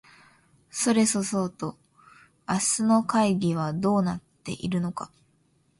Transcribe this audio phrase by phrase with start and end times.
[0.71, 1.77] それそそうと
[2.49, 5.11] 明日の会議はどうなっているのか